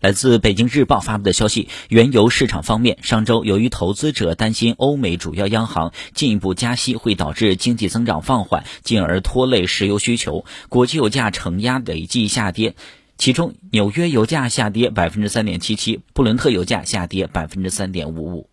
[0.00, 12.74] 来自北京日报发布的消息原油市场方面上周由于投资者担心欧美主要央行进一步加息会导致经济增长放缓进而拖累石油需求国际油价承压累计下跌。
[13.18, 18.48] 其中纽约油价下跌百分之三点七七布伦特油价下跌百分之三点五五。